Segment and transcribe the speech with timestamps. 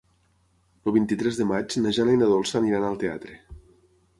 [0.91, 3.37] El vint-i-tres de maig na Jana i na Dolça aniran al teatre.